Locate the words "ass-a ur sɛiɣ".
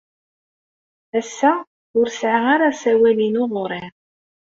1.19-2.45